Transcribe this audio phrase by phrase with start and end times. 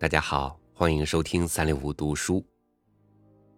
[0.00, 2.46] 大家好，欢迎收听三六五读书。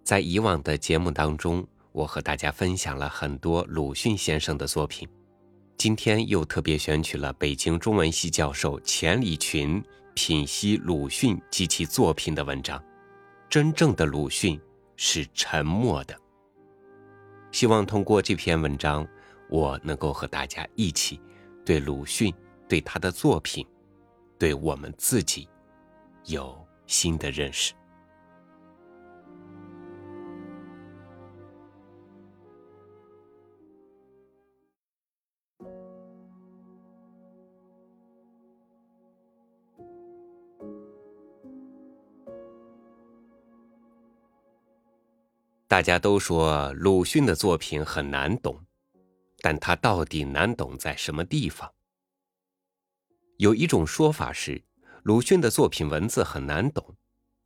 [0.03, 5.06] 在以往的节目当中，我和大家分享了很多鲁迅先生的作品。
[5.76, 12.82] 今天又特别选取了北京中文系教授钱理群品析鲁迅及其作品的文章。
[13.50, 14.59] 真正的鲁迅
[14.96, 16.18] 是沉默的。
[17.52, 19.06] 希望通过这篇文章，
[19.50, 21.20] 我能够和大家一起
[21.66, 22.32] 对鲁迅、
[22.66, 23.66] 对他的作品、
[24.38, 25.46] 对我们自己。
[26.27, 27.73] 有新的认识。
[45.66, 48.60] 大家都说鲁迅的作品很难懂，
[49.38, 51.73] 但他到底难懂在什么地方？
[53.37, 54.62] 有一种说法是。
[55.02, 56.95] 鲁迅的作品文字很难懂，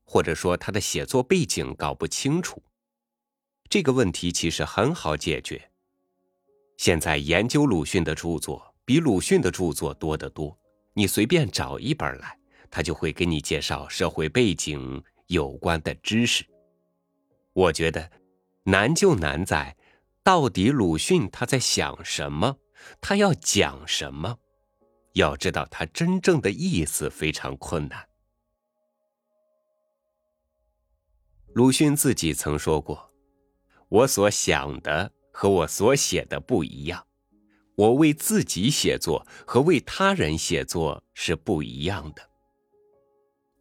[0.04, 2.62] 或者说他的写作背景搞不清楚。
[3.68, 5.70] 这个问题其实很好解决。
[6.76, 10.58] 现在研究鲁迅的著作比鲁迅的著作多得多，
[10.94, 12.36] 你随便找一本来，
[12.70, 16.44] 他就会给你介绍社会背景有关的知识。
[17.52, 18.10] 我觉得
[18.64, 19.76] 难就难在，
[20.24, 22.58] 到底鲁迅他在想什么，
[23.00, 24.38] 他要讲什么。
[25.14, 28.06] 要知道他真正的意思非常困难。
[31.52, 33.12] 鲁迅自己曾说过
[33.88, 37.06] ：“我所想的和我所写的不一样，
[37.76, 42.30] 我为自己写作和为他人写作是不一样的。”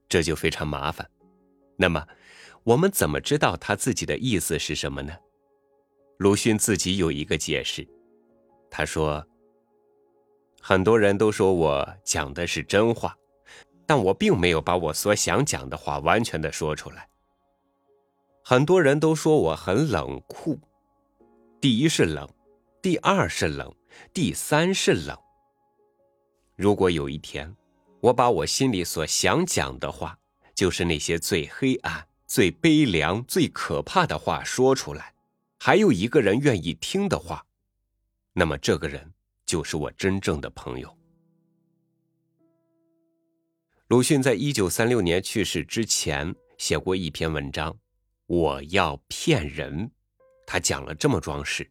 [0.10, 1.08] 这就非常麻烦。
[1.78, 2.08] 那么，
[2.64, 5.16] 我们怎么知道他自己的意思是什么呢？
[6.18, 7.88] 鲁迅自己有一个解释，
[8.72, 9.24] 他说。
[10.66, 13.18] 很多人都说我讲的是真话，
[13.86, 17.06] 但我并没有把我所想讲的话完全的说出来。
[18.42, 20.58] 很多人都说我很冷酷，
[21.60, 22.26] 第一是冷，
[22.82, 23.76] 第二是冷，
[24.14, 25.20] 第三是冷。
[26.56, 27.54] 如果有一天，
[28.00, 30.18] 我把我心里所想讲的话，
[30.56, 35.14] 就是那些最黑暗、最悲凉、最可怕的话说出来，
[35.60, 37.46] 还有一个人愿意听的话，
[38.32, 39.13] 那么这个人。
[39.54, 40.98] 就是我真正的朋友。
[43.90, 47.72] 鲁迅在一九三六年去世之前写过一篇文章，
[48.26, 49.88] 《我要骗人》，
[50.48, 51.70] 他讲了这么桩事：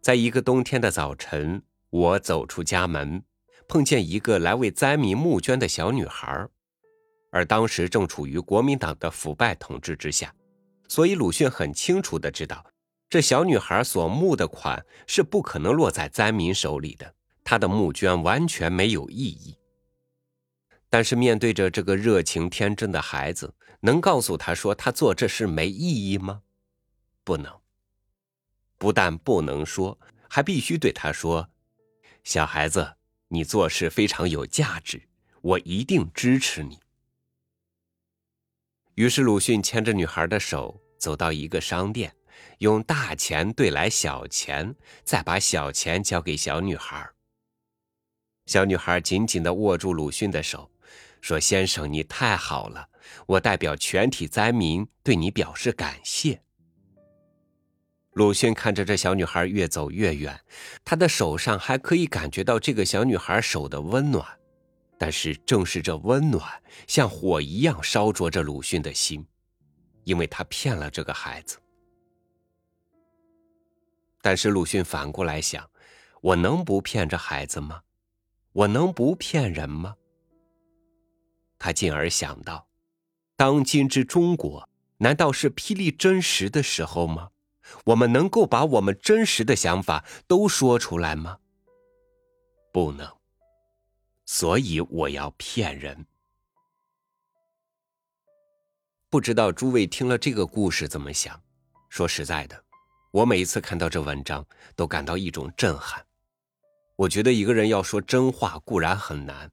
[0.00, 3.22] 在一个冬天的早晨，我走出家门，
[3.68, 6.48] 碰见一个来为灾民募捐的小女孩，
[7.30, 10.34] 而当时正处于国民党的腐败统治之下，
[10.88, 12.64] 所以鲁迅很清楚的知道。
[13.14, 17.14] 这小女孩所募的款是不可能落在灾民手里的，
[17.44, 19.56] 她的募捐完全没有意义。
[20.90, 26.42] 但是面对着这个热情天真的孩子，能告诉他说他做这事没意义吗？
[27.22, 27.60] 不能。
[28.78, 29.96] 不但不能说，
[30.28, 31.50] 还必须对他说
[32.24, 32.96] ：“小孩子，
[33.28, 35.00] 你做事非常有价值，
[35.40, 36.80] 我一定支持你。”
[38.96, 42.12] 于是鲁迅牵着女孩的手走到一个商店。
[42.58, 44.74] 用大钱兑来小钱，
[45.04, 47.08] 再把小钱交给小女孩。
[48.46, 50.70] 小女孩紧紧地握住鲁迅的手，
[51.20, 52.88] 说：“先生，你太好了，
[53.26, 56.42] 我代表全体灾民对你表示感谢。”
[58.12, 60.38] 鲁迅看着这小女孩越走越远，
[60.84, 64.24] 他的手上还可以感觉到这个小女孩手的温暖，
[64.96, 69.26] 但是正是这温暖像火一样烧灼着鲁迅的心，
[70.04, 71.58] 因为他骗了这个孩子。
[74.24, 75.70] 但是鲁迅反过来想：
[76.22, 77.82] 我能不骗这孩子吗？
[78.52, 79.96] 我能不骗人吗？
[81.58, 82.66] 他进而想到：
[83.36, 87.32] 当今之中国，难道是霹雳真实的时候吗？
[87.84, 91.38] 我们能够把我们真实的想法都说出来吗？
[92.72, 93.06] 不能。
[94.24, 96.06] 所以我要骗人。
[99.10, 101.38] 不知道诸位听了这个故事怎么想？
[101.90, 102.63] 说实在的。
[103.14, 104.44] 我每一次看到这文章，
[104.74, 106.04] 都感到一种震撼。
[106.96, 109.48] 我觉得一个人要说真话固然很难，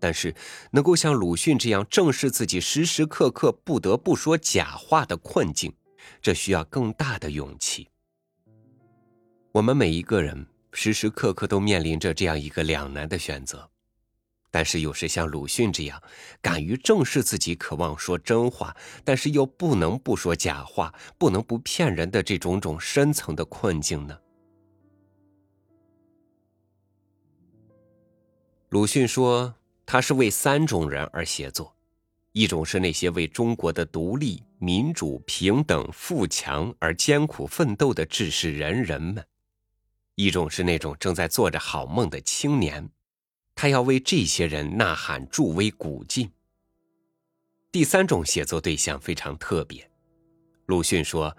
[0.00, 0.34] 但是
[0.72, 5.72] 能够像鲁迅这样正视自己时时刻刻不得不说假话的困境，
[6.20, 7.88] 这需要更大的勇气。
[9.52, 13.70] 我们每一个人时时刻刻都面临着这样一个两难的选择。
[14.54, 16.00] 但是有时像鲁迅这样，
[16.40, 24.16] 敢于正视自己渴望说真话，但是又不能不说假话，不能不骗人的这种种深层的困境呢？
[28.68, 29.52] 鲁迅说
[29.84, 31.74] ：“他是为三种人而写作：
[32.30, 39.20] 一种是那些为中国的独立、民主、平等、富强而艰苦奋斗的志士仁人们；
[40.14, 42.88] 一种是那种正在做着好梦的青年，
[43.54, 46.30] 他要为这些人呐喊助威鼓劲。
[47.70, 49.90] 第三种写作对象非常特别，
[50.66, 51.36] 鲁迅说：“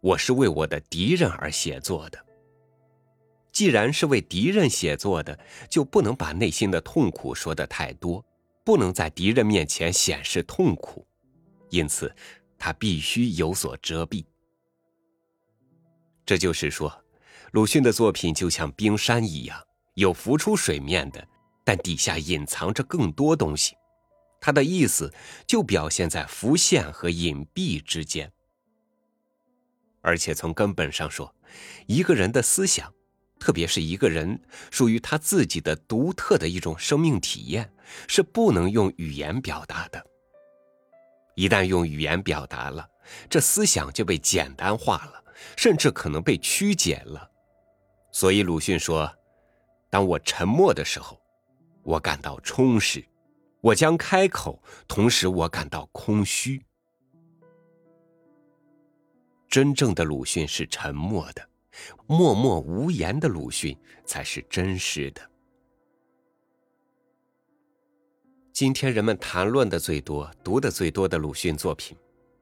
[0.00, 2.24] 我是为我的敌人而写作的。”
[3.50, 5.36] 既然是为敌人写作的，
[5.68, 8.24] 就不能把内心的痛苦说的太多，
[8.62, 11.04] 不能在敌人面前显示痛苦，
[11.70, 12.14] 因此
[12.58, 14.24] 他必须有所遮蔽。
[16.24, 17.02] 这就是说，
[17.52, 19.60] 鲁迅的作品就像冰山一样，
[19.94, 21.26] 有浮出水面的，
[21.68, 23.76] 但底下隐藏着更多东西。
[24.40, 25.12] 他的意思
[25.46, 28.32] 就表现在浮现和隐蔽之间。
[30.00, 31.34] 而且从根本上说，
[31.86, 32.90] 一个人的思想。
[33.38, 37.70] 特别是一个人属于他自己的独特的一种生命体验，
[38.08, 40.04] 是不能用语言表达的。
[41.36, 42.88] 一旦用语言表达了，
[43.30, 45.22] 这思想就被简单化了，
[45.56, 47.30] 甚至可能被曲解了。
[48.10, 49.14] 所以鲁迅说
[49.88, 51.20] ：“当我沉默的时候，
[51.88, 53.00] 我感到充实；
[53.62, 56.62] 我将开口，同时我感到空虚。”
[59.48, 61.48] 真正的鲁迅是沉默的。
[62.06, 63.74] 默默无言的鲁迅
[64.04, 65.30] 才是真实的。
[68.52, 71.96] 今天人们谈论的最多、读的最多的鲁迅作品，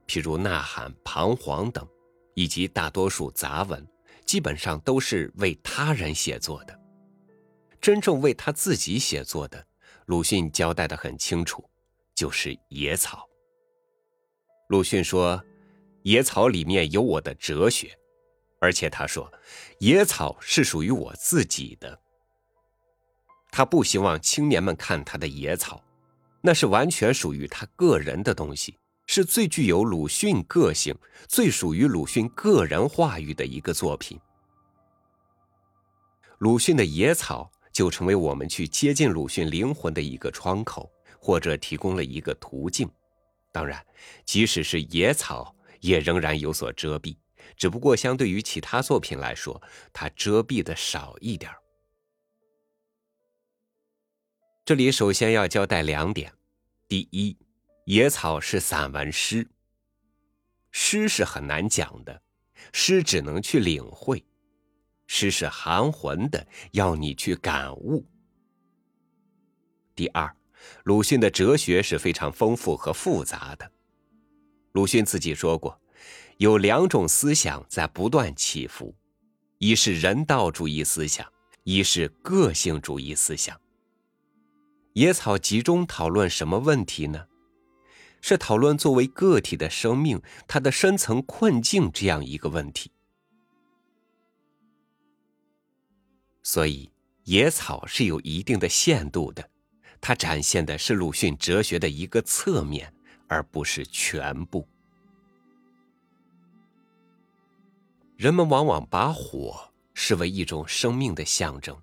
[0.09, 1.87] 譬如《呐喊》《彷徨》等，
[2.35, 3.87] 以及大多数杂文，
[4.25, 6.86] 基本上都是为他人写作的。
[7.87, 9.65] 真正为他自己写作的，
[10.07, 11.71] 鲁迅交代的很清楚，
[12.17, 13.19] 就是《野草》。
[14.67, 15.41] 鲁迅说
[16.03, 17.97] ：“野草里面有我的哲学。”
[18.61, 19.33] 而且他说，
[19.79, 21.97] 野草是属于我自己的。
[23.53, 25.81] 他不希望青年们看他的野草，
[26.41, 30.93] 那是完全属于他个人的东西，是最具有鲁迅个性、
[31.29, 34.19] 最属于鲁迅个人话语的一个作品。
[36.39, 40.91] 鲁迅的野草就成为我们去接近鲁迅灵魂的一个窗口，
[41.21, 42.91] 或者提供了一个途径。
[43.53, 43.87] 当然，
[44.25, 47.19] 即使是野草，也仍然有所遮蔽。
[47.55, 49.61] 只不过相对于其他作品来说，
[49.93, 51.53] 它遮蔽的少一点
[54.65, 56.33] 这里首先要交代两点：
[56.89, 57.35] 第一，
[57.85, 59.47] 《野草》是散文诗，
[60.71, 62.23] 诗是很难讲的，
[62.73, 64.25] 诗只能去领会，
[65.07, 68.05] 诗是含混的，要你去感悟。
[69.95, 70.35] 第二，
[70.85, 73.71] 鲁迅的哲学是非常丰富和复杂的，
[74.73, 75.81] 鲁迅自己说过。
[76.39, 78.95] 有两种思想在不断起伏，
[79.57, 81.27] 一是人道主义思想，
[81.65, 83.59] 一是个性主义思想。
[84.93, 87.27] 野草集中讨论什么问题呢？
[88.21, 92.91] 是讨论作为个体的生命，它的深层困境这样一个问题。
[96.49, 96.89] 所以，
[97.25, 99.51] 野草是有一定的限度的，
[100.01, 102.95] 它展现的是鲁迅哲学的一个侧面，
[103.27, 104.65] 而不是全部。
[108.17, 111.77] 人们往往把火视为一种生命的象征，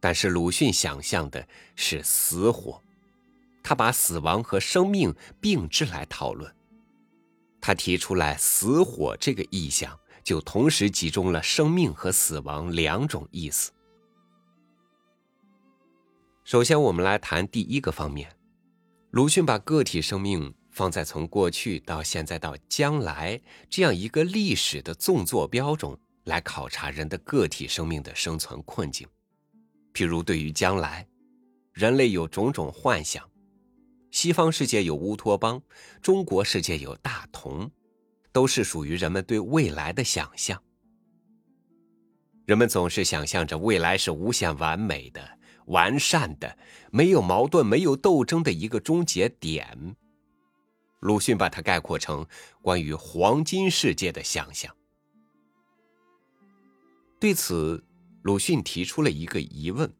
[0.00, 1.46] 但是鲁迅想象的
[1.76, 2.82] 是死火，
[3.62, 6.52] 他把死亡和生命并置来讨论。
[7.60, 13.70] 他提出来死火这个意象，就同时集中了生命和死亡两种意思。
[16.44, 18.36] 首先，我们来谈第一个方面，
[19.10, 20.54] 鲁迅把个体生命。
[20.72, 25.94] 放在从过去到现在到将来这样一个历史的纵坐标中
[26.24, 29.06] 来考察人的个体生命的生存困境，
[29.92, 31.06] 譬如对于将来，
[31.74, 33.22] 人类有种种幻想，
[34.10, 35.62] 西方世界有乌托邦，
[36.00, 37.70] 中国世界有大同，
[38.32, 40.58] 都是属于人们对未来的想象。
[42.46, 46.58] 人们总是想象着未来是无限完美的、完善的，
[46.90, 49.96] 没有矛盾、没有斗争的一个终结点。
[51.00, 52.26] 鲁迅把它概括成
[52.60, 54.74] 关于黄金世界的想象。
[57.18, 57.82] 对此，
[58.22, 59.92] 鲁迅提出了一个疑问：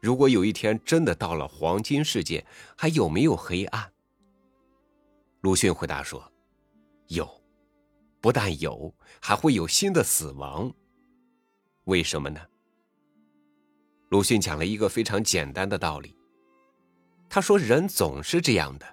[0.00, 2.44] 如果有一天真的到了黄金世界，
[2.76, 3.92] 还有没有黑暗？
[5.40, 6.32] 鲁迅回答说
[7.08, 7.28] ：“有，
[8.20, 10.72] 不但有，还会有新的死亡。
[11.84, 12.40] 为什么呢？”
[14.12, 16.14] 鲁迅讲了一个非常简单的道理。
[17.30, 18.86] 他说：“人总是这样的。”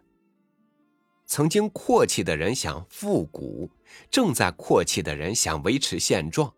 [1.27, 3.69] 曾经阔气的人想复古，
[4.09, 6.53] 正在阔气的人想维持现状，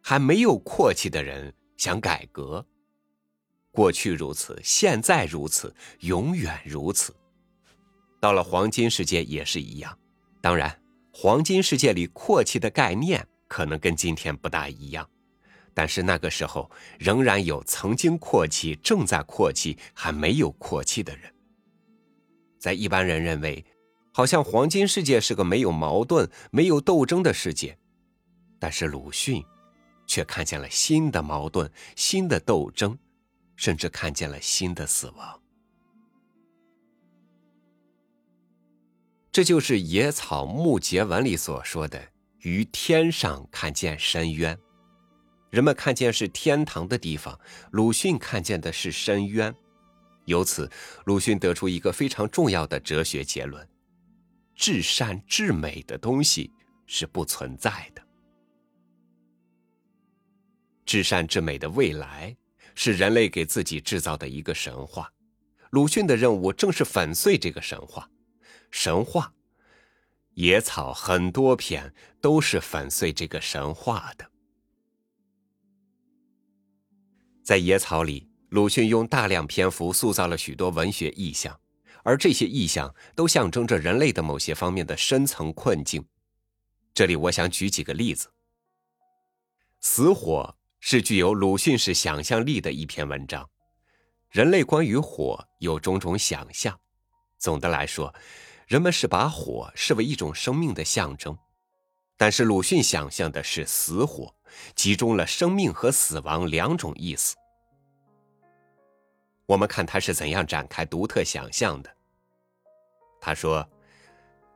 [0.00, 2.64] 还没有阔气的人想改革。
[3.72, 7.12] 过去如此，现在如此，永远如此。
[8.20, 9.98] 到了黄金世界也是一样。
[10.40, 10.80] 当然，
[11.12, 15.10] 黄金世界里阔气的概念可能跟今天不大一样，
[15.76, 21.30] 但是那个时候仍然有曾经阔气、正在阔气、还没有阔气的人。
[22.58, 23.62] 在一般人认为，
[24.10, 27.76] 好像黄金世界是个没有矛盾、没有斗争的世界，
[28.58, 29.44] 但是鲁迅
[30.06, 32.98] 却看见了新的矛盾、新的斗争，
[33.54, 35.42] 甚至看见了新的死亡。
[39.30, 42.02] 这就是野草木结文里所说的
[42.40, 44.58] “于天上看见深渊”。
[45.56, 49.54] 人们看见是天堂的地方，鲁迅看见的是深渊。
[50.26, 50.70] 由此，
[51.06, 53.66] 鲁迅得出一个非常重要的哲学结论：
[54.54, 56.52] 至善至美的东西
[56.84, 58.02] 是不存在的。
[60.84, 62.36] 至善至美的未来
[62.74, 65.10] 是人类给自己制造的一个神话。
[65.70, 68.06] 鲁迅的任务正是粉碎这个神话。
[68.70, 69.32] 神话，
[70.34, 74.30] 野草很多篇都是粉碎这个神话的。
[77.46, 81.56] 在野草里，鲁迅用大量篇幅塑造了许多文学意象，
[82.02, 86.04] 而这些意象都象征着人类的某些方面的深层困境。
[86.92, 88.32] 这里我想举几个例子。
[89.80, 93.48] 死火是具有鲁迅式想象力的一篇文章，
[94.28, 96.76] 人类关于火有种种想象。
[97.38, 98.12] 总的来说。
[98.66, 101.38] 人们是把火视为一种生命的象征，
[102.16, 104.34] 但是鲁迅想象的是死火，
[104.74, 107.36] 集中了生命和死亡两种意思。
[109.46, 111.96] 我们看他是怎样展开独特想象的。
[113.20, 113.68] 他说：“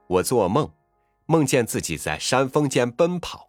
[0.08, 0.72] 我做梦，
[1.26, 3.48] 梦见自己在山峰间奔跑，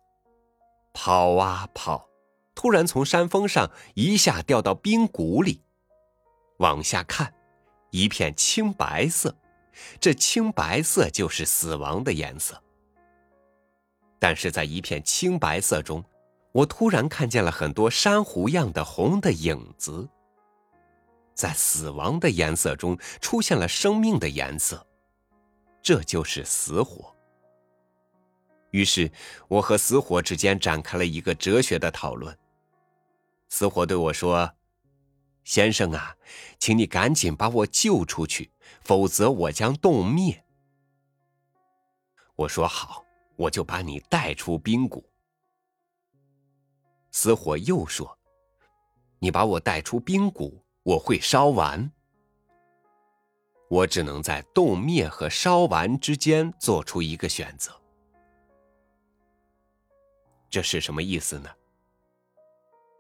[0.93, 2.09] 跑啊跑，
[2.55, 5.61] 突然从山峰上一下掉到冰谷里，
[6.57, 7.33] 往下看，
[7.89, 9.35] 一片青白色。”
[10.01, 12.61] 这青白色就是死亡的颜色，
[14.19, 16.03] 但是在一片青白色中，
[16.51, 20.07] 我突然看见了很多珊瑚样的红的影子。
[21.33, 24.85] 在死亡的颜色中出现了生命的颜色，
[25.81, 27.15] 这就是死火。
[28.71, 29.11] 于是，
[29.47, 32.37] 我和死火之间展开了一个哲学的讨论。
[33.49, 34.53] 死火对我说。
[35.43, 36.15] 先生啊，
[36.59, 38.51] 请你赶紧把我救出去，
[38.83, 40.45] 否则我将冻灭。
[42.35, 43.03] 我说好，
[43.35, 45.03] 我就把你带出冰谷。
[47.11, 48.17] 死火又说
[49.19, 51.91] ：“你把我带出冰谷，我会烧完。”
[53.69, 57.71] 我只能在冻灭和烧完之间做出一个选择。
[60.49, 61.49] 这是什么意思呢？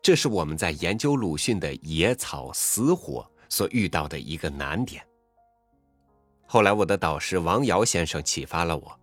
[0.01, 5.05] 这是我们在研究鲁迅的野草死火所遇到的一个难点。
[6.47, 8.99] 后来，我的导师王瑶先生启发了我。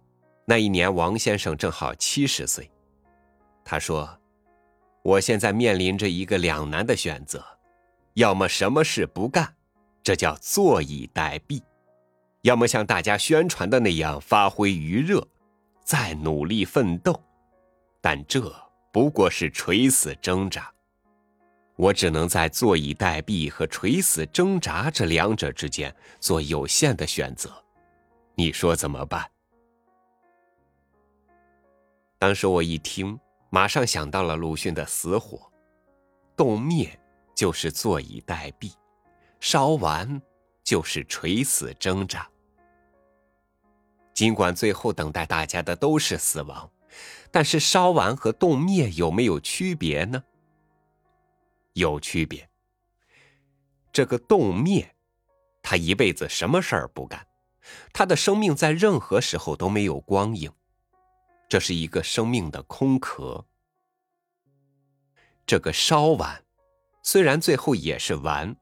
[0.47, 2.71] 那一年，王先生正好七十岁。
[3.63, 4.09] 他说
[5.09, 7.43] ：“我现在面临着一个两难的选择，
[8.13, 9.55] 要么什么事不干，
[10.03, 11.63] 这叫坐以待毙；
[12.43, 15.27] 要么像大家宣传的那样发挥余热，
[15.83, 17.19] 再努力奋斗。
[18.03, 18.55] 但这
[18.93, 20.71] 不过是垂死挣扎。”
[21.77, 27.51] 我只能在坐以待毙和垂死挣扎这两者之间做有限的选择，
[28.35, 29.25] 你说怎么办？
[32.19, 33.19] 当时我一听，
[33.51, 35.51] 马上想到了鲁迅的死火，
[36.37, 36.99] 冻灭
[37.35, 38.73] 就是坐以待毙，
[39.41, 40.21] 烧完
[40.63, 42.29] 就是垂死挣扎。
[44.13, 46.71] 尽管最后等待大家的都是死亡，
[47.31, 50.23] 但是烧完和冻灭有没有区别呢？
[51.73, 52.49] 有区别。
[53.93, 54.95] 这个冻灭，
[55.63, 57.27] 他一辈子什么事儿不干，
[57.93, 60.53] 他的生命在任何时候都没有光影，
[61.49, 63.47] 这是一个生命的空壳。
[65.47, 66.45] 这个烧碗，
[67.03, 68.55] 虽然最后也是完，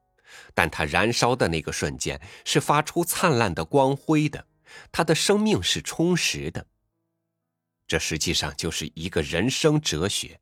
[0.53, 4.47] 但它燃烧的那个瞬间是发出灿烂的光辉的，
[4.91, 6.65] 它的生命是充实的。
[7.87, 10.39] 这实际上就是一个人生哲学。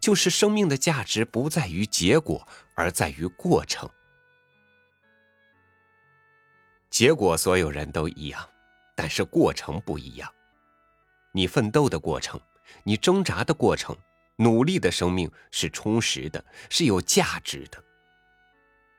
[0.00, 3.86] 就是生命的价值不在于结果，而在于过程。
[6.88, 8.48] 结果所有人都一样，
[8.96, 10.32] 但是过程不一样。
[11.38, 12.40] 你奋斗的过程，
[12.82, 13.96] 你挣扎的过程，
[14.38, 17.78] 努力的生命是充实的，是有价值的；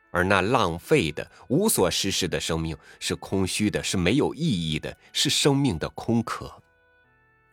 [0.10, 6.50] 而那浪费的、无所事事的生命是空虚的，是没有意义的，是生命的空壳。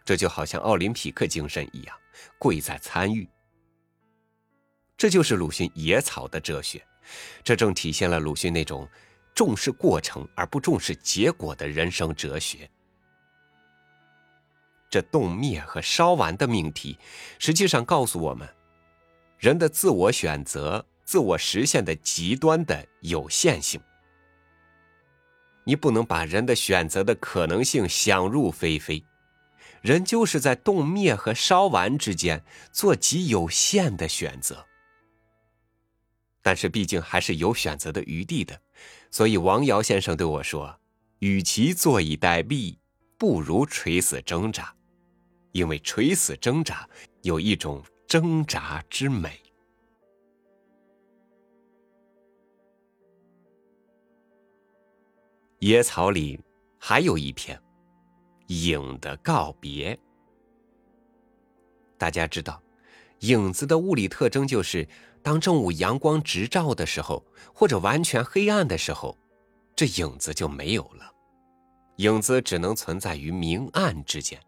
[0.04, 1.96] 这就好像奥林匹克精神一样。
[2.38, 3.28] 贵在参与。
[4.96, 6.80] 这就是鲁迅野草的哲学，
[7.42, 8.88] 这正体现了鲁迅那种
[9.34, 12.70] 重视过程而不重视结果的人生哲学。
[14.88, 16.98] 这动灭和烧完的命题，
[17.38, 18.48] 实际上告诉我们，
[19.38, 23.80] 人的自我选择、自我实现的极端的有限性。
[25.64, 29.04] 你不能把人的选择的可能性想入非非，
[29.82, 34.64] 人就是在动灭和烧完之间做极有限的选择。
[36.40, 38.60] 但是毕竟还是有选择的余地的，
[39.10, 40.78] 所以王瑶先生对我说
[41.18, 42.76] ：“与其坐以待毙，
[43.18, 44.72] 不如垂死挣扎。”
[45.52, 46.86] 因为垂死挣扎
[47.22, 49.40] 有一种挣扎之美。
[55.60, 56.38] 野草里
[56.78, 57.58] 还有一篇
[58.48, 59.94] 《影的告别》。
[61.96, 62.62] 大家知道，
[63.20, 64.86] 影子的物理特征就是，
[65.22, 69.16] 当正午阳光直照的时候，或者完全黑暗的时候，
[69.74, 71.15] 这影子就没有了。
[71.96, 74.40] 影子只能存在于明暗之间。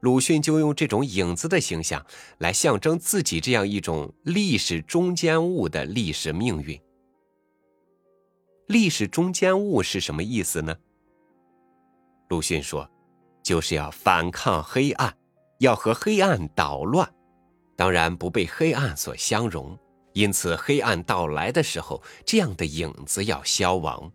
[0.00, 2.04] 鲁迅就用这种影子的形象
[2.38, 6.80] 来象征自己这样一种历史中间物的历史命运。
[8.66, 10.76] 历史中间物是什么意思呢？
[12.28, 12.88] 鲁迅说，
[13.42, 15.14] 就是要反抗黑暗，
[15.60, 17.08] 要和黑暗捣乱，
[17.76, 19.78] 当然不被黑暗所相容。
[20.14, 24.10] 因此，黑暗到来的时候，这样的影子要消亡。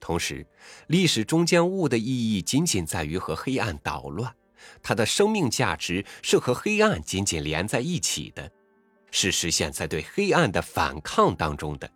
[0.00, 0.46] 同时，
[0.88, 4.34] 历史中间物的意义仅仅在于和黑暗捣乱，
[4.82, 8.50] 它的生命价值是和黑暗紧紧连在一起的，
[9.10, 11.88] 是实现在对黑暗的反抗当中的。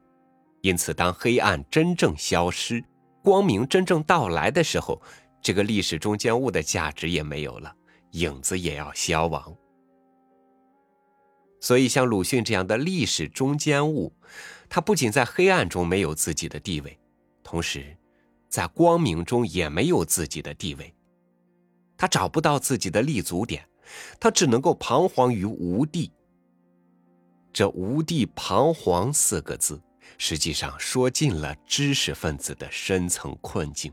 [0.60, 2.84] 因此，当黑暗真正消失，
[3.22, 5.00] 光明真正到来的时候，
[5.42, 7.74] 这个历史中间物的价值也没有了，
[8.12, 9.54] 影子也要消亡。
[11.60, 14.12] 所以，像鲁迅这样的历史中间物，
[14.68, 16.98] 他不仅在黑暗中没有自己的地位。
[17.54, 17.96] 同时，
[18.48, 20.92] 在光明中也没有自己的地位，
[21.96, 23.64] 他找不到自己的立足点，
[24.18, 26.12] 他只能够彷徨于无地。
[27.52, 29.80] 这“无地彷徨”四个字，
[30.18, 33.92] 实际上说尽了知识分子的深层困境。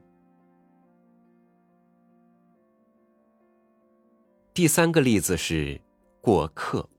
[4.56, 5.80] 第三个例子是
[6.19, 6.89] 过客。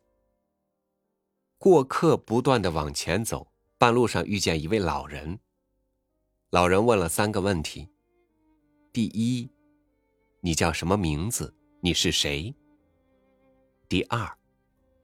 [1.59, 3.49] 过客不断的往前走，
[3.79, 5.41] 半路上遇见一位老人。
[6.53, 7.89] 老人问了三个问题：
[8.93, 9.49] 第一，
[10.43, 11.51] 你叫什么名字？
[11.81, 12.55] 你是谁？
[13.89, 14.31] 第二，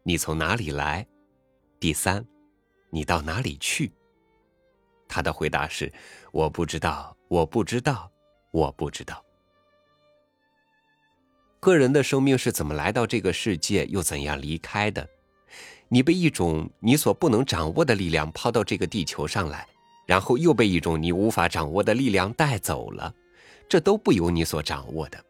[0.02, 1.06] 你从哪里来？
[1.80, 2.22] 第三，
[2.90, 3.90] 你到哪里去？
[5.08, 5.90] 他的回答是：
[6.32, 8.12] 我不知道，我不知道，
[8.50, 9.24] 我不知道。
[11.60, 15.08] 个人的生命是怎么来到这个世界，又怎样离开的？
[15.88, 19.66] 你被一种你所不能掌握的力量抛到这个地球上来。
[20.08, 23.14] 然后又被一种你无法掌握的力量带走了，
[23.68, 25.22] 这都不由你所掌握的。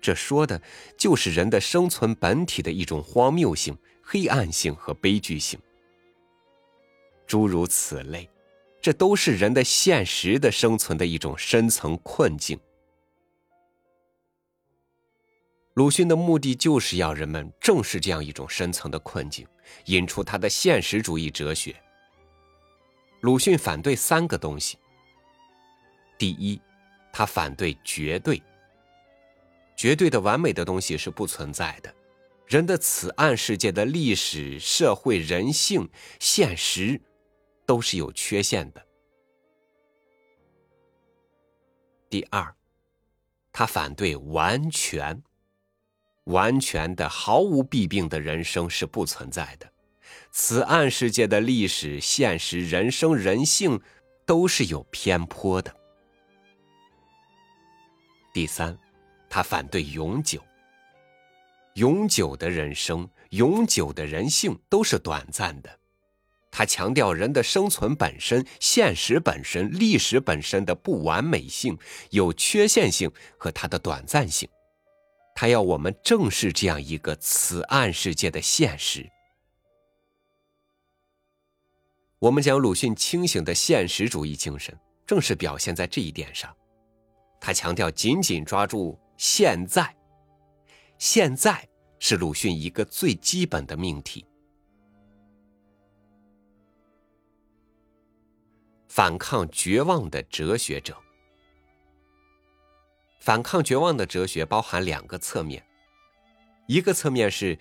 [0.00, 0.60] 这说的
[0.98, 5.60] 就是人的生存本体的一种荒谬性、黑暗性和悲剧性。
[7.24, 8.28] 诸如此类，
[8.80, 12.58] 这都是人的现实的生存的一种深层困境。
[15.74, 19.46] 鲁迅的目的就是要人们正视这样一种深层的困境，
[19.84, 21.76] 引出他的现实主义哲学。
[23.22, 24.76] 鲁迅反对三个东西。
[26.18, 26.60] 第一，
[27.12, 28.42] 他反对绝对。
[29.76, 31.94] 绝对的完美的东西是不存在的，
[32.46, 37.00] 人的此岸世界的历史、社会、人性、现实，
[37.64, 38.84] 都是有缺陷的。
[42.10, 42.54] 第二，
[43.52, 45.22] 他反对完全。
[46.24, 49.71] 完全的、毫无弊病的人生是不存在的。
[50.34, 53.78] 此暗世界的历史、现实、人生、人性，
[54.24, 55.76] 都是有偏颇的。
[58.32, 58.76] 第三，
[59.28, 60.42] 他反对永久。
[61.74, 65.78] 永久的人生、永久的人性都是短暂的。
[66.50, 74.48] 他强调人的生存本身、现实本身、历史本身的不完美性、有缺陷性和它的短暂性。
[75.34, 79.06] 他要我们正视这样一个此案世界的现实。
[82.22, 84.72] 我们讲鲁迅清醒的现实主义精神，
[85.04, 86.56] 正是表现在这一点上。
[87.40, 89.92] 他强调紧紧抓住现在，
[90.98, 94.24] 现在是鲁迅一个最基本的命题。
[98.86, 100.96] 反抗绝望的哲学者，
[103.18, 105.60] 反抗绝望的哲学包含两个侧面，
[106.68, 107.58] 一个侧面是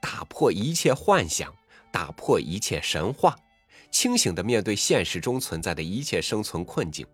[0.00, 1.54] 打破一切幻想，
[1.92, 3.36] 打破一切神话，
[3.90, 7.06] 清醒的面对现实中存在的一切生存困境。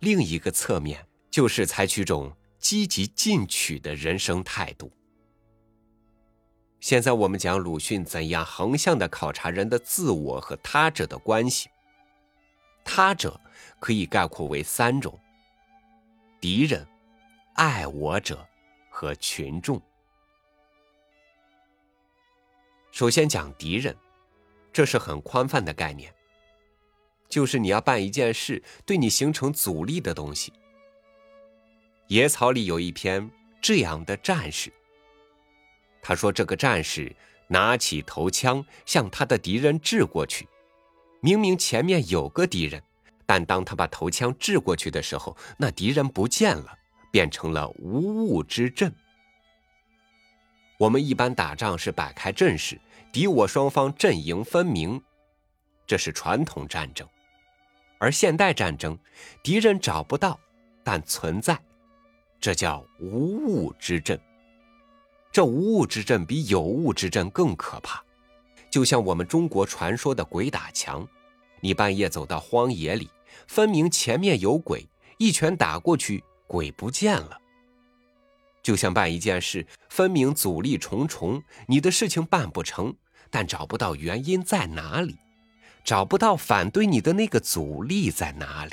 [0.00, 4.90] 另一个侧面就是采取种积极进取的人生态度。
[6.80, 11.68] 现在我们讲鲁迅怎样横向的考察人的自我和他者的关系。
[12.84, 13.40] 他者
[13.80, 15.18] 可以概括为三种：
[16.40, 16.86] 敌人、
[17.54, 18.46] 爱我者
[18.90, 19.80] 和群众。
[22.92, 23.96] 首先讲敌人，
[24.76, 26.12] 这是很宽泛的概念，
[27.30, 30.52] 就是你要办一件事对你形成阻力的东西。
[32.08, 34.70] 野草里有一篇这样的战士。
[36.02, 37.10] 他说：“这个战士
[37.48, 40.46] 拿起头枪向他的敌人掷过去，
[41.22, 42.82] 明明前面有个敌人，
[43.24, 46.78] 但当他把头枪掷过去的时候，那敌人不见了，
[47.10, 48.94] 变成了无物之阵。
[50.76, 52.78] 我们一般打仗是摆开阵势，
[53.12, 55.02] 敌我双方阵营分明，
[55.86, 57.06] 这是传统战争；
[57.98, 58.98] 而现代战争，
[59.42, 60.38] 敌人找不到，
[60.84, 61.58] 但存在，
[62.40, 64.20] 这叫无物之阵。”
[65.32, 68.02] 这无物之阵比有物之阵更可怕，
[68.70, 71.06] 就像我们中国传说的鬼打墙。
[71.60, 73.10] 你半夜走到荒野里，
[73.46, 74.86] 分明前面有鬼，
[75.18, 77.38] 一拳打过去，鬼不见了。
[78.66, 82.92] 就像办一件事，分明阻力重重，你的事情办不成，
[83.30, 85.16] 但找不到原因在哪里，
[85.84, 88.72] 找不到反对你的那个阻力在哪里。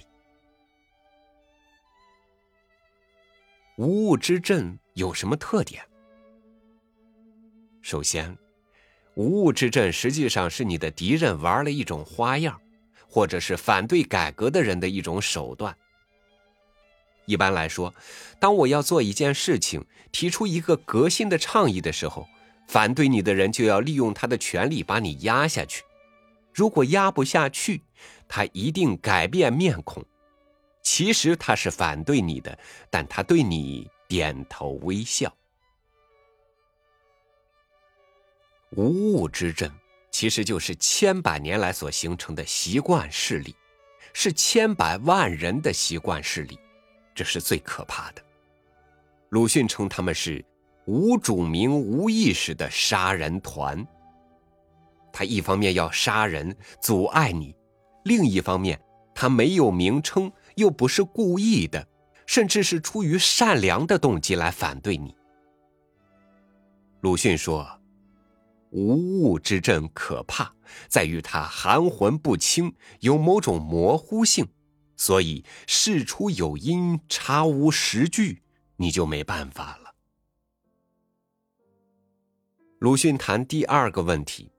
[3.77, 5.85] 无物之阵有什么特点？
[7.83, 8.35] 首先，
[9.13, 12.59] 无物之阵实际上是你的敌人玩了一种花样，
[13.07, 15.77] 或者是反对改革的人的一种手段。
[17.25, 17.93] 一般来说，
[18.39, 22.27] 当我要做一件事情，提出一个革新的倡议的时候，
[22.67, 25.83] 反对你的人就要利用他的权力把你压下去。
[26.53, 27.81] 如果压不下去，
[28.27, 30.03] 他一定改变面孔。
[30.81, 32.59] 其实他是反对你的，
[32.89, 35.33] 但他对你点头微笑。
[38.71, 39.71] 无物之阵，
[40.11, 43.55] 其实就是千百年来所形成的习惯势力，
[44.13, 46.59] 是千百万人的习惯势力，
[47.13, 48.21] 这是最可怕的。
[49.29, 50.43] 鲁迅称他们是
[50.85, 53.85] 无主名、无意识的杀人团。
[55.11, 57.55] 他一方面要杀人，阻碍你；
[58.03, 58.79] 另一方面，
[59.13, 61.87] 他没有名称，又不是故意的，
[62.25, 65.15] 甚至是出于善良的动机来反对你。
[67.01, 67.67] 鲁迅说。
[68.75, 70.51] 无物之阵可怕，
[70.87, 74.47] 在于它含混不清，有某种模糊性，
[74.95, 78.43] 所以事出有因，查无实据，
[78.77, 79.95] 你就没办法了。
[82.79, 84.51] 鲁迅谈第二个问题，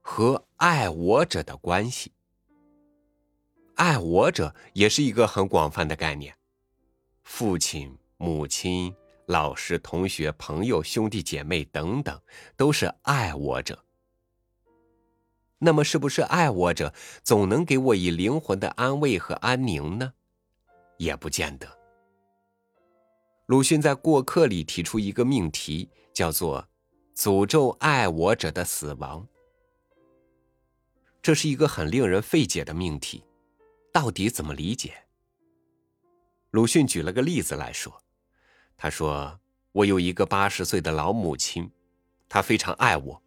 [0.00, 2.12] 和爱我者的关系。
[3.76, 6.36] 爱我者也是一个很广泛的概念，
[7.22, 8.94] 父亲、母亲。
[9.26, 12.20] 老师、同学、朋友、兄弟姐妹等等，
[12.58, 13.82] 都是爱我者。
[15.64, 20.12] 那么，是不是爱我者总能给我以灵魂的安慰和安宁呢？
[20.98, 21.66] 也不见得。
[23.46, 26.68] 鲁迅在《过客》里提出一个命题，叫做
[27.16, 29.26] “诅咒爱我者的死亡”。
[31.22, 33.24] 这是一个很令人费解的命题，
[33.90, 34.92] 到底怎么理解？
[36.50, 38.02] 鲁迅举了个例子来说。
[38.76, 39.40] 他说
[39.72, 41.70] ：“我有一个八十岁的老母亲，
[42.28, 43.22] 她非常爱我，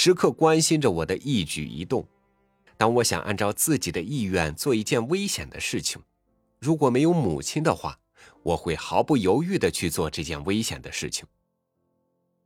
[0.00, 2.06] 时刻关心着我的一举一动。
[2.76, 6.00] 当我想按照自己的意愿做一件危险的事情，
[6.60, 7.98] 如果没有母亲的话，
[8.44, 11.26] 我会毫不犹豫的去做这件危险的事情。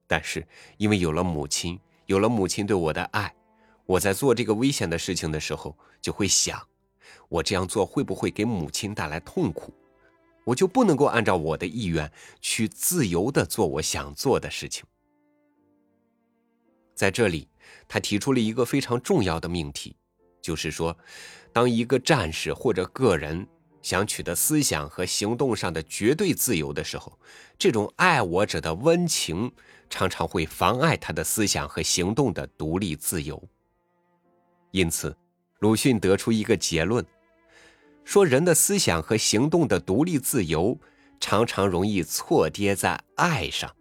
[0.06, 3.34] 但是因为有了母亲，有了母亲对我的爱，
[3.84, 6.58] 我在做这个危险的事情的时候，就会想，
[7.28, 9.74] 我这样做会不会给母亲带来痛苦？”
[10.44, 12.10] 我就不能够按照我的意愿
[12.40, 14.86] 去自由的做我想做的事情。
[17.02, 17.48] 在这里，
[17.88, 19.96] 他提出了一个非常重要的命题，
[20.40, 20.96] 就是说，
[21.52, 23.44] 当一个战士或者个人
[23.82, 27.18] 想取得思想和行动上的绝对自由的时候，
[27.58, 29.50] 这种爱我者的温情
[29.90, 33.42] 常常会妨碍他的思想和行动的独立自由。
[34.70, 35.12] 因此，
[35.58, 37.04] 鲁迅得出一个结论。
[38.04, 40.78] 说人的思想和行动的独立自由，
[41.18, 43.74] 常常容易错跌在爱上。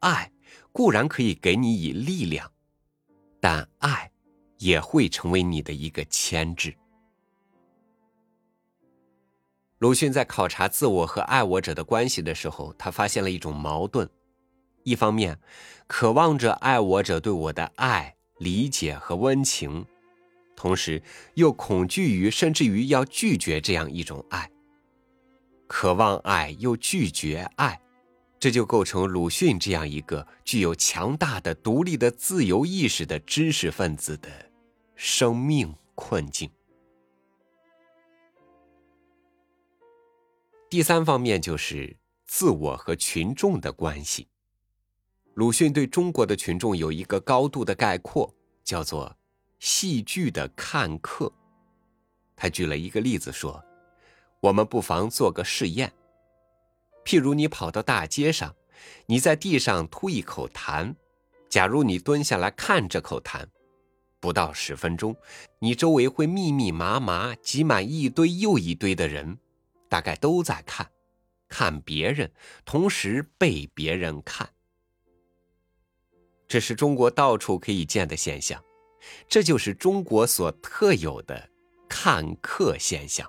[0.00, 0.30] 爱
[0.72, 2.50] 固然可以给你以力量，
[3.40, 4.10] 但爱
[4.58, 6.74] 也会成为你的一个牵制。
[9.78, 14.08] 鲁迅在考察自我和爱我者的关系的时候，他发现了一种矛盾：
[14.82, 15.38] 一方面，
[15.86, 19.86] 渴望着爱我者对我的爱、理解和温情，
[20.54, 21.02] 同时
[21.34, 24.50] 又恐惧于甚至于要拒绝这样一种爱。
[25.66, 27.80] 渴望爱又拒绝爱，
[28.40, 34.30] 这就构成鲁迅这样一个具有强大的独立的自由意识的知识分子的
[34.96, 36.50] 生命困境。
[40.70, 44.26] 第三方面就是自我和群众的关系。
[45.34, 48.32] 鲁迅对中国的群众有一个高度的概括，
[48.64, 49.14] 叫做
[49.60, 51.30] “戏剧的看客”。
[52.34, 53.62] 他举了一个例子说
[54.40, 55.92] ：“我们不妨做个试验，
[57.10, 58.54] 譬如你跑到大街上，
[59.06, 60.94] 你在地上吐一口痰，
[61.48, 63.44] 假如你蹲下来看这口痰，
[64.20, 65.16] 不到十分钟，
[65.58, 69.36] 你周围会密密麻麻挤满一堆又一堆的人。”
[69.90, 70.88] 大概都在看，
[71.48, 72.30] 看别人，
[72.64, 74.48] 同时被别人看。
[76.46, 78.62] 这是中国到处可以见的现象，
[79.28, 81.50] 这就是中国所特有的
[81.88, 83.28] 看客现象。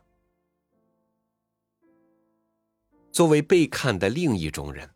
[3.11, 4.89] 作为被看的另一种人，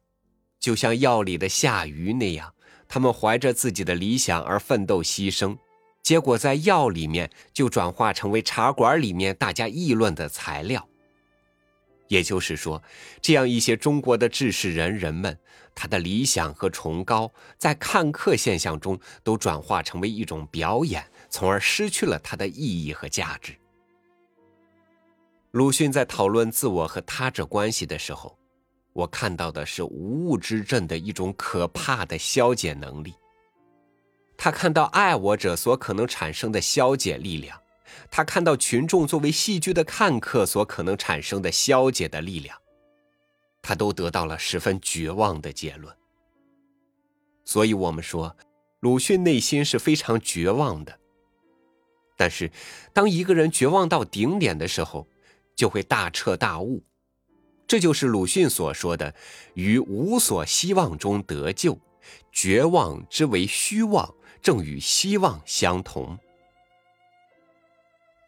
[0.60, 2.54] 就像药里的下鱼那样，
[2.88, 5.58] 他们怀着自己的理想而奋斗牺牲，
[6.02, 10.88] 结果在药里面就转化成为茶馆里面大家议论的材料。
[12.08, 12.82] 也就是说，
[13.20, 15.38] 这样一些中国的志士仁人们，
[15.74, 23.56] 他的理想和崇高，在看客现象中都转化成为一种表演，从而失去了它的意义和价值。
[25.56, 28.38] 鲁迅在讨论自我和他者关系的时候，
[28.92, 33.16] 我看到的是无物之阵的一种可怕的消解能力。
[34.36, 37.58] 他看到爱我者所可能产生的消解力量。
[38.12, 42.58] 他看到群众作为戏剧的看客所可能产生的消解的力量，
[43.62, 45.96] 他都得到了十分绝望的结论。
[47.46, 48.36] 所以，我们说，
[48.82, 51.00] 鲁迅内心是非常绝望的。
[52.18, 52.52] 但是，
[52.92, 55.08] 当一个人绝望到顶点的时候，
[55.56, 56.84] 就会大彻大悟。
[57.68, 59.16] 这就是鲁迅所说的
[59.56, 61.80] “于无所希望中得救”，
[62.32, 66.18] 绝望之为虚妄，正与希望相同。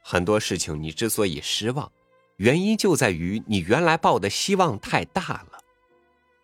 [0.02, 1.92] 很多事情你之所以失望，
[2.38, 5.60] 原因就在于你原来抱的希望太大了，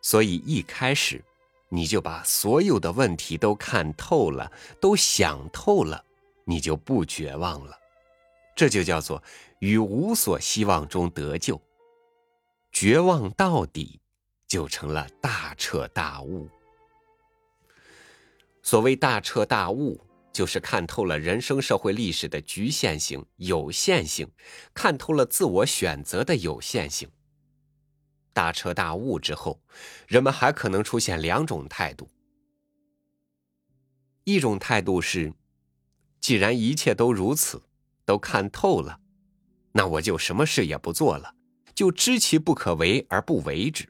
[0.01, 1.23] 所以一开始
[1.69, 6.03] 你就把所有的问题都看透了，都想透了，
[6.43, 7.79] 你就不绝望了。
[8.55, 9.23] 这就叫做
[9.63, 11.61] 于无所希望中得救，
[12.73, 14.01] 绝望到底
[14.45, 16.49] 就成了大彻大悟。
[18.61, 20.05] 所谓大彻大悟。
[20.33, 24.27] 就是看透了人生社会历史的局限性、有限性，
[24.73, 27.07] 看透了自我选择的有限性。
[28.33, 29.61] 大彻大悟之后，
[30.07, 32.09] 人们还可能出现两种态度：
[34.23, 35.31] 一种态度是，
[36.19, 37.61] 既然一切都如此，
[38.03, 38.99] 都看透了，
[39.73, 41.33] 那我就什么事也不做了，
[41.75, 43.85] 就知其不可为而不为之；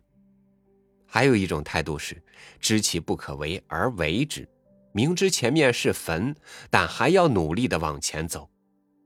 [1.05, 2.19] 还有一种态度是，
[2.59, 4.49] 知其不可为而为之。
[4.93, 6.35] 明知前面是坟，
[6.69, 8.49] 但还要努力的往前走，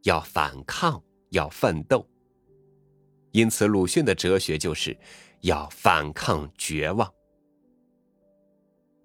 [0.04, 2.08] 要反抗，要奋斗。
[3.32, 4.98] 因此，鲁迅的哲学就是
[5.42, 7.12] 要反抗绝望。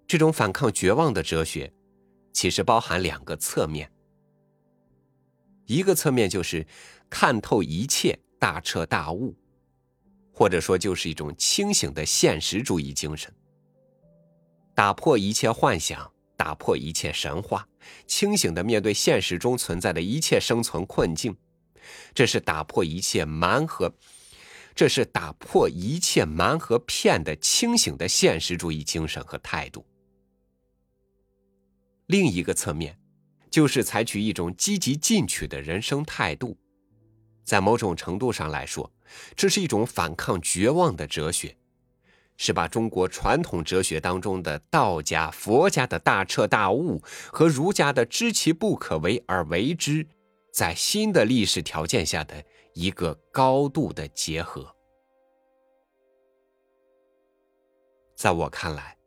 [0.05, 1.73] 这种反抗绝望的哲学，
[2.33, 3.89] 其实包含两个侧面。
[5.65, 6.67] 一个侧面就是
[7.13, 9.35] 看透一切，大彻大悟，
[10.31, 13.31] 或者说就是一种清醒的现实主义精神，
[14.73, 16.11] 打破一切幻想。
[16.35, 17.65] 打破一切神话，
[18.07, 21.33] 清醒的面对现实中存在的一切生存困境，
[22.15, 23.93] 这是打破一切蛮和，
[24.73, 29.85] 这是打破一切蛮和骗的清醒的现实主义精神和态度。
[32.07, 32.97] 另一个侧面，
[33.51, 36.57] 就是采取一种积极进取的人生态度，
[37.43, 38.91] 在某种程度上来说，
[39.35, 41.55] 这是一种反抗绝望的哲学。
[42.35, 46.99] 是把中国传统哲学当中的道家、佛家的大彻大悟
[47.31, 50.05] 和儒家的知其不可为而为之，
[50.51, 54.75] 在新的历史条件下的一个高度的结合。
[58.15, 58.97] 在我看来，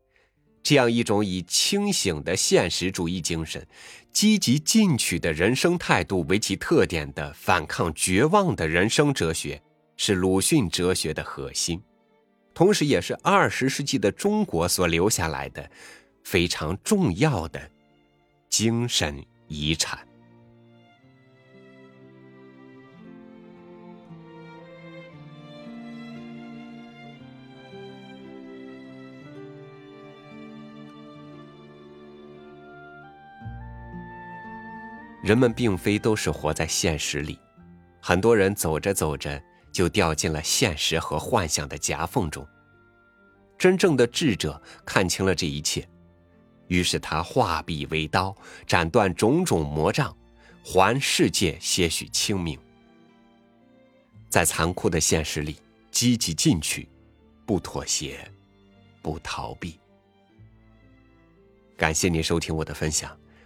[0.66, 3.64] 这样一种以清醒的现实主义精神、
[4.10, 9.62] 积极进取的人生态度为其特点的反抗绝望的人生哲学，
[9.96, 11.80] 是鲁迅哲学的核心。
[12.52, 15.70] 同时，也是二十世纪的中国所留下来的
[16.24, 17.70] 非常重要的
[18.50, 20.04] 精神遗产。
[35.26, 37.36] 人们并非都是活在现实里，
[38.00, 42.46] 很多人走着走着就掉进了现实和幻想的夹缝中。
[43.58, 45.84] 真正的智者看清了这一切，
[46.68, 48.32] 于是他化笔为刀，
[48.68, 50.16] 斩断种种魔障，
[50.62, 52.56] 还世界些许清明。
[54.28, 55.56] 在残酷的现实里，
[55.90, 56.88] 积极进取，
[57.44, 58.30] 不妥协，
[59.02, 59.76] 不逃避。
[61.76, 63.18] 感谢您收听我的分享，